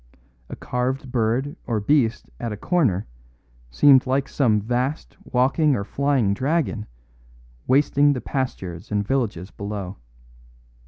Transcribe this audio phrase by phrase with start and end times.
[0.49, 3.05] A carved bird or beast at a corner
[3.69, 6.87] seemed like some vast walking or flying dragon
[7.67, 9.97] wasting the pastures and villages below.